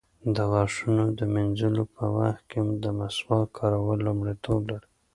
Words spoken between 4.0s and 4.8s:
لومړیتوب